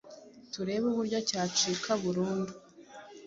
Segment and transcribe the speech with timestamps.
[0.51, 2.53] turebe uburyo cyacika burundu